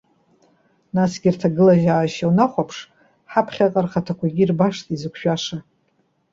Нагьы 0.93 1.29
рҭагылазаашьа 1.33 2.25
унахәаԥш, 2.31 2.77
ҳаԥхьаҟа 3.31 3.81
рхаҭақәагьы 3.85 4.43
ирбашт 4.43 4.85
изықәшәаша! 4.93 5.57